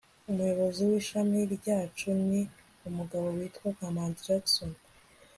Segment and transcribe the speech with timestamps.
[0.29, 2.41] umuyobozi w'ishami ryacu ni
[2.87, 4.71] umugabo witwa kamanzi jackson